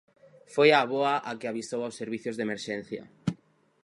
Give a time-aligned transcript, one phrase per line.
[0.53, 3.03] Foi a avoa a que avisou aos servizos de emerxencia.